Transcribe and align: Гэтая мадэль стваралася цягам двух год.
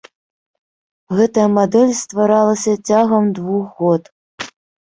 Гэтая 1.19 1.43
мадэль 1.57 1.93
стваралася 2.01 2.73
цягам 2.87 3.23
двух 3.41 3.65
год. 3.85 4.03